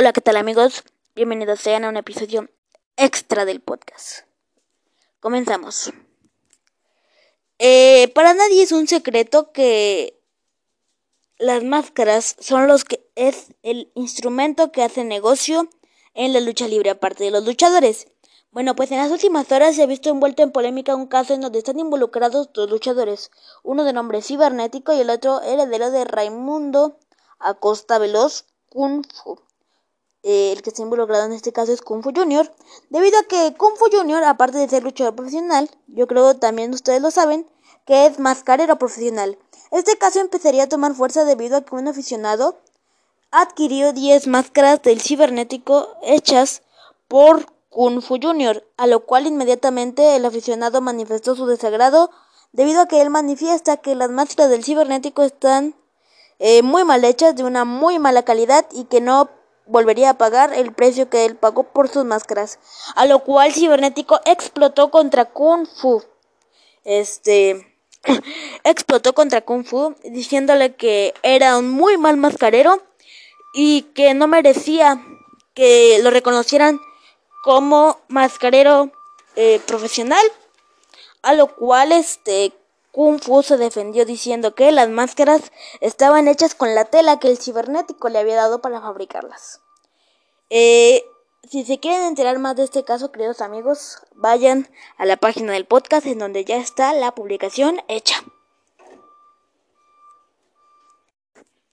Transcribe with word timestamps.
Hola, 0.00 0.12
¿qué 0.12 0.20
tal 0.20 0.36
amigos? 0.36 0.84
Bienvenidos 1.16 1.58
sean 1.58 1.84
a 1.84 1.88
un 1.88 1.96
episodio 1.96 2.48
extra 2.96 3.44
del 3.44 3.60
podcast. 3.60 4.20
Comenzamos. 5.18 5.92
Eh, 7.58 8.06
para 8.14 8.32
nadie 8.32 8.62
es 8.62 8.70
un 8.70 8.86
secreto 8.86 9.50
que 9.50 10.22
las 11.36 11.64
máscaras 11.64 12.36
son 12.38 12.68
los 12.68 12.84
que 12.84 13.10
es 13.16 13.56
el 13.64 13.90
instrumento 13.96 14.70
que 14.70 14.84
hace 14.84 15.02
negocio 15.02 15.68
en 16.14 16.32
la 16.32 16.38
lucha 16.38 16.68
libre 16.68 16.90
aparte 16.90 17.24
de 17.24 17.32
los 17.32 17.44
luchadores. 17.44 18.06
Bueno, 18.52 18.76
pues 18.76 18.92
en 18.92 18.98
las 18.98 19.10
últimas 19.10 19.50
horas 19.50 19.74
se 19.74 19.82
ha 19.82 19.86
visto 19.86 20.10
envuelto 20.10 20.44
en 20.44 20.52
polémica 20.52 20.94
un 20.94 21.08
caso 21.08 21.34
en 21.34 21.40
donde 21.40 21.58
están 21.58 21.80
involucrados 21.80 22.52
dos 22.52 22.70
luchadores, 22.70 23.32
uno 23.64 23.82
de 23.82 23.92
nombre 23.92 24.22
cibernético 24.22 24.92
y 24.92 25.00
el 25.00 25.10
otro 25.10 25.42
heredero 25.42 25.90
de 25.90 26.04
Raimundo 26.04 27.00
Acosta 27.40 27.98
Veloz 27.98 28.44
Kung 28.68 29.04
Fu. 29.12 29.47
Eh, 30.22 30.52
el 30.52 30.62
que 30.62 30.70
está 30.70 30.82
involucrado 30.82 31.26
en 31.26 31.32
este 31.32 31.52
caso 31.52 31.72
es 31.72 31.80
Kung 31.80 32.02
Fu 32.02 32.12
Junior, 32.14 32.50
debido 32.90 33.18
a 33.18 33.22
que 33.24 33.54
Kung 33.56 33.76
Fu 33.76 33.86
Junior, 33.90 34.24
aparte 34.24 34.58
de 34.58 34.68
ser 34.68 34.82
luchador 34.82 35.14
profesional, 35.14 35.70
yo 35.86 36.06
creo 36.06 36.36
también 36.36 36.74
ustedes 36.74 37.00
lo 37.00 37.10
saben, 37.10 37.46
que 37.86 38.06
es 38.06 38.18
mascarero 38.18 38.78
profesional. 38.78 39.38
Este 39.70 39.96
caso 39.96 40.20
empezaría 40.20 40.64
a 40.64 40.68
tomar 40.68 40.94
fuerza 40.94 41.24
debido 41.24 41.56
a 41.56 41.60
que 41.62 41.74
un 41.74 41.88
aficionado 41.88 42.58
adquirió 43.30 43.92
10 43.92 44.26
máscaras 44.26 44.82
del 44.82 45.00
cibernético 45.00 45.88
hechas 46.02 46.62
por 47.06 47.46
Kung 47.70 48.02
Fu 48.02 48.18
Junior, 48.20 48.66
a 48.76 48.86
lo 48.86 49.04
cual 49.04 49.26
inmediatamente 49.26 50.16
el 50.16 50.24
aficionado 50.24 50.80
manifestó 50.80 51.36
su 51.36 51.46
desagrado 51.46 52.10
debido 52.52 52.80
a 52.80 52.88
que 52.88 53.00
él 53.00 53.10
manifiesta 53.10 53.76
que 53.76 53.94
las 53.94 54.10
máscaras 54.10 54.50
del 54.50 54.64
cibernético 54.64 55.22
están 55.22 55.74
eh, 56.38 56.62
muy 56.62 56.84
mal 56.84 57.04
hechas, 57.04 57.36
de 57.36 57.44
una 57.44 57.64
muy 57.64 57.98
mala 57.98 58.24
calidad 58.24 58.66
y 58.72 58.84
que 58.84 59.00
no 59.00 59.28
volvería 59.68 60.10
a 60.10 60.18
pagar 60.18 60.52
el 60.52 60.72
precio 60.72 61.08
que 61.08 61.24
él 61.24 61.36
pagó 61.36 61.64
por 61.64 61.88
sus 61.88 62.04
máscaras. 62.04 62.58
A 62.96 63.06
lo 63.06 63.20
cual 63.20 63.52
Cibernético 63.52 64.20
explotó 64.24 64.90
contra 64.90 65.26
Kung 65.26 65.66
Fu. 65.66 66.02
Este 66.84 67.78
explotó 68.64 69.14
contra 69.14 69.42
Kung 69.42 69.64
Fu 69.64 69.94
diciéndole 70.04 70.74
que 70.74 71.14
era 71.22 71.58
un 71.58 71.70
muy 71.70 71.98
mal 71.98 72.16
mascarero 72.16 72.82
y 73.54 73.82
que 73.94 74.14
no 74.14 74.26
merecía 74.26 75.00
que 75.54 76.00
lo 76.02 76.10
reconocieran 76.10 76.80
como 77.44 78.00
mascarero 78.08 78.90
eh, 79.36 79.60
profesional. 79.66 80.24
A 81.22 81.34
lo 81.34 81.54
cual 81.54 81.92
este 81.92 82.52
Kung 82.98 83.20
Fu 83.20 83.44
se 83.44 83.56
defendió 83.58 84.04
diciendo 84.04 84.56
que 84.56 84.72
las 84.72 84.88
máscaras 84.88 85.52
estaban 85.80 86.26
hechas 86.26 86.56
con 86.56 86.74
la 86.74 86.84
tela 86.86 87.20
que 87.20 87.28
el 87.28 87.38
cibernético 87.38 88.08
le 88.08 88.18
había 88.18 88.34
dado 88.34 88.60
para 88.60 88.80
fabricarlas. 88.80 89.60
Eh, 90.50 91.04
si 91.48 91.64
se 91.64 91.78
quieren 91.78 92.08
enterar 92.08 92.40
más 92.40 92.56
de 92.56 92.64
este 92.64 92.82
caso, 92.82 93.12
queridos 93.12 93.40
amigos, 93.40 93.98
vayan 94.16 94.68
a 94.96 95.06
la 95.06 95.16
página 95.16 95.52
del 95.52 95.64
podcast 95.64 96.06
en 96.06 96.18
donde 96.18 96.44
ya 96.44 96.56
está 96.56 96.92
la 96.92 97.14
publicación 97.14 97.80
hecha. 97.86 98.16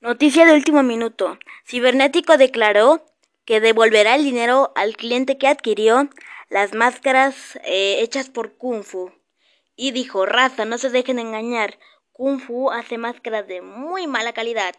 Noticia 0.00 0.44
de 0.44 0.54
último 0.54 0.82
minuto. 0.82 1.38
Cibernético 1.64 2.36
declaró 2.36 3.00
que 3.44 3.60
devolverá 3.60 4.16
el 4.16 4.24
dinero 4.24 4.72
al 4.74 4.96
cliente 4.96 5.38
que 5.38 5.46
adquirió 5.46 6.08
las 6.48 6.74
máscaras 6.74 7.60
eh, 7.62 7.98
hechas 8.00 8.28
por 8.28 8.56
Kung 8.56 8.82
Fu. 8.82 9.12
Y 9.76 9.92
dijo, 9.92 10.26
raza, 10.26 10.64
no 10.64 10.78
se 10.78 10.90
dejen 10.90 11.18
engañar. 11.18 11.78
Kung 12.12 12.40
Fu 12.40 12.70
hace 12.70 12.98
máscaras 12.98 13.46
de 13.46 13.62
muy 13.62 14.06
mala 14.06 14.32
calidad. 14.32 14.74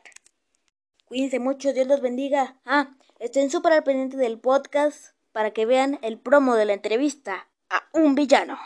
Cuídense 1.05 1.39
mucho, 1.39 1.73
Dios 1.73 1.87
los 1.87 2.01
bendiga. 2.01 2.59
Ah, 2.65 2.95
estén 3.19 3.49
súper 3.49 3.73
al 3.73 3.83
pendiente 3.83 4.17
del 4.17 4.39
podcast 4.39 5.15
para 5.31 5.51
que 5.51 5.65
vean 5.65 5.99
el 6.01 6.19
promo 6.19 6.55
de 6.55 6.65
la 6.65 6.73
entrevista 6.73 7.49
a 7.69 7.87
un 7.93 8.15
villano. 8.15 8.59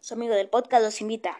Su 0.00 0.14
amigo 0.14 0.34
del 0.34 0.48
podcast 0.48 0.84
los 0.84 1.00
invita. 1.00 1.38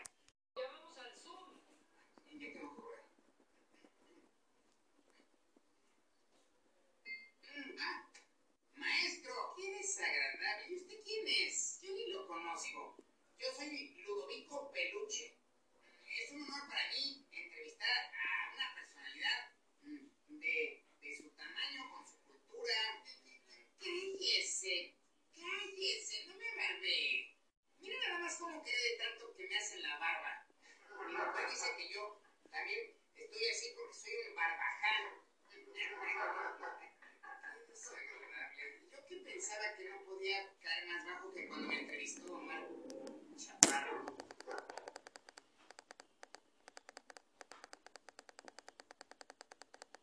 como 28.38 28.62
que 28.62 28.70
de 28.70 28.96
tanto 28.98 29.34
que 29.36 29.48
me 29.48 29.58
hacen 29.58 29.82
la 29.82 29.98
barba. 29.98 30.46
Y 31.08 31.12
doctor 31.12 31.50
dice 31.50 31.76
que 31.76 31.92
yo 31.92 32.20
también 32.50 32.96
estoy 33.16 33.48
así 33.50 33.74
porque 33.76 33.97